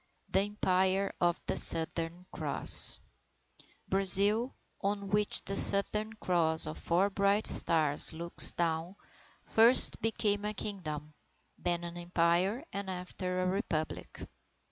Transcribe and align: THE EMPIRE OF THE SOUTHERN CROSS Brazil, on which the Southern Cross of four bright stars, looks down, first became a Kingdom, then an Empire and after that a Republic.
THE 0.29 0.39
EMPIRE 0.39 1.13
OF 1.21 1.39
THE 1.45 1.55
SOUTHERN 1.55 2.25
CROSS 2.31 2.99
Brazil, 3.87 4.55
on 4.81 5.09
which 5.09 5.43
the 5.45 5.55
Southern 5.55 6.13
Cross 6.13 6.65
of 6.65 6.79
four 6.79 7.11
bright 7.11 7.45
stars, 7.45 8.11
looks 8.11 8.51
down, 8.51 8.95
first 9.43 10.01
became 10.01 10.43
a 10.43 10.55
Kingdom, 10.55 11.13
then 11.59 11.83
an 11.83 11.97
Empire 11.97 12.65
and 12.73 12.89
after 12.89 13.35
that 13.35 13.43
a 13.47 13.51
Republic. 13.51 14.25